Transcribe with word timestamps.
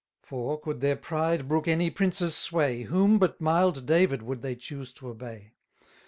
900 0.23 0.27
For, 0.29 0.59
could 0.59 0.81
their 0.81 0.95
pride 0.95 1.47
brook 1.47 1.67
any 1.67 1.91
prince's 1.91 2.35
sway, 2.35 2.81
Whom 2.85 3.19
but 3.19 3.39
mild 3.39 3.85
David 3.85 4.23
would 4.23 4.41
they 4.41 4.55
choose 4.55 4.93
to 4.93 5.09
obey? 5.09 5.53